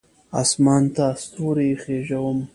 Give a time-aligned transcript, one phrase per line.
[0.41, 2.37] اسمان ته ستوري خیژوم